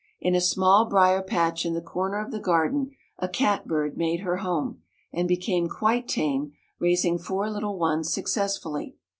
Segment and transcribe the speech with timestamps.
[0.19, 4.21] In a small briar patch in the corner of the garden a cat bird made
[4.21, 4.81] her home,
[5.13, 8.95] and became quite tame, raising four little ones successfully.